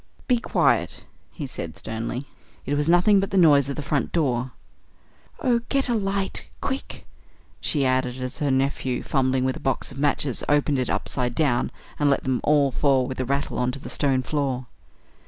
"Be 0.27 0.39
quiet!" 0.39 1.05
he 1.31 1.45
said 1.45 1.77
sternly. 1.77 2.25
"It 2.65 2.73
was 2.73 2.89
nothing 2.89 3.19
but 3.19 3.29
the 3.29 3.37
noise 3.37 3.69
of 3.69 3.75
the 3.75 3.83
front 3.83 4.11
door." 4.11 4.49
"Oh! 5.41 5.61
get 5.69 5.89
a 5.89 5.93
light 5.93 6.49
quick!" 6.59 7.05
she 7.59 7.85
added, 7.85 8.17
as 8.19 8.39
her 8.39 8.49
nephew, 8.49 9.03
fumbling 9.03 9.45
with 9.45 9.57
a 9.57 9.59
box 9.59 9.91
of 9.91 9.99
matches, 9.99 10.43
opened 10.49 10.79
it 10.79 10.89
upside 10.89 11.35
down 11.35 11.69
and 11.99 12.09
let 12.09 12.23
them 12.23 12.41
all 12.43 12.71
fall 12.71 13.05
with 13.05 13.19
a 13.19 13.25
rattle 13.25 13.59
on 13.59 13.71
to 13.73 13.77
the 13.77 13.91
stone 13.91 14.23
floor. 14.23 14.65